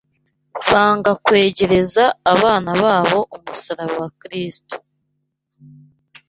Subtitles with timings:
[0.69, 2.03] banga kwegereza
[2.33, 4.75] abana babo umusaraba wa Kristo